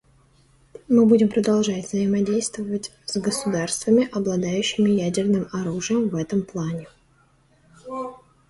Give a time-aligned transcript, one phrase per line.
[0.87, 6.87] Мы будем продолжать взаимодействовать с государствами, обладающими ядерным оружием, в этом плане.